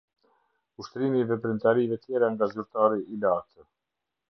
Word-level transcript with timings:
Ushtrimi 0.83 1.19
i 1.25 1.27
veprimtarive 1.33 1.99
tjera 2.05 2.27
nga 2.33 2.45
zyrtari 2.53 3.01
i 3.13 3.21
lartë. 3.23 3.71